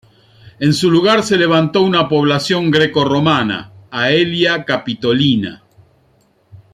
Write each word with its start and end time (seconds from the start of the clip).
En 0.59 0.73
su 0.73 0.89
lugar 0.89 1.21
se 1.21 1.37
levantó 1.37 1.83
una 1.83 2.09
población 2.09 2.71
greco-romana, 2.71 3.71
Aelia 3.91 4.65
Capitolina. 4.65 5.61